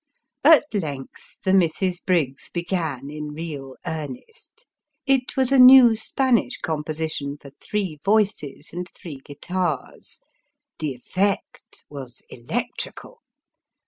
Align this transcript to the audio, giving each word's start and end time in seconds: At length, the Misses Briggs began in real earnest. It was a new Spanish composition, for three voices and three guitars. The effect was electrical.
At 0.43 0.65
length, 0.73 1.37
the 1.43 1.53
Misses 1.53 1.99
Briggs 1.99 2.49
began 2.51 3.11
in 3.11 3.35
real 3.35 3.75
earnest. 3.85 4.65
It 5.05 5.37
was 5.37 5.51
a 5.51 5.59
new 5.59 5.95
Spanish 5.95 6.57
composition, 6.57 7.37
for 7.39 7.51
three 7.61 7.99
voices 8.03 8.71
and 8.73 8.89
three 8.95 9.19
guitars. 9.23 10.19
The 10.79 10.95
effect 10.95 11.85
was 11.87 12.23
electrical. 12.31 13.21